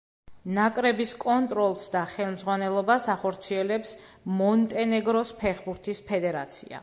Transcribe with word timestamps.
ნაკრების 0.57 1.11
კონტროლს 1.23 1.83
და 1.95 2.01
ხელმძღვანელობას 2.13 3.05
ახორციელებს 3.15 3.93
მონტენეგროს 4.41 5.35
ფეხბურთის 5.43 6.05
ფედერაცია. 6.11 6.79